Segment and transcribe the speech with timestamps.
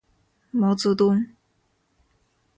[0.49, 1.27] 毛泽东